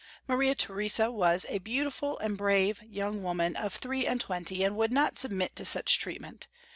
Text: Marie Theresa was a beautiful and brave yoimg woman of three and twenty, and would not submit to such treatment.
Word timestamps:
Marie 0.27 0.55
Theresa 0.55 1.11
was 1.11 1.45
a 1.47 1.59
beautiful 1.59 2.17
and 2.17 2.35
brave 2.35 2.79
yoimg 2.89 3.19
woman 3.21 3.55
of 3.55 3.75
three 3.75 4.07
and 4.07 4.19
twenty, 4.19 4.63
and 4.63 4.75
would 4.75 4.91
not 4.91 5.19
submit 5.19 5.55
to 5.57 5.63
such 5.63 5.99
treatment. 5.99 6.47